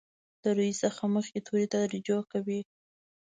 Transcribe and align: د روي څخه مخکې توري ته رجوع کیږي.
د 0.41 0.43
روي 0.57 0.71
څخه 0.81 1.03
مخکې 1.15 1.39
توري 1.47 1.65
ته 1.71 1.77
رجوع 1.93 2.21
کیږي. 2.31 2.61